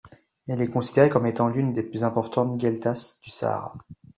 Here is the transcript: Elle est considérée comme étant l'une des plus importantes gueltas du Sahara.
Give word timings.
Elle 0.47 0.63
est 0.63 0.71
considérée 0.71 1.11
comme 1.11 1.27
étant 1.27 1.47
l'une 1.47 1.73
des 1.73 1.83
plus 1.83 2.03
importantes 2.03 2.57
gueltas 2.57 3.19
du 3.21 3.29
Sahara. 3.29 3.77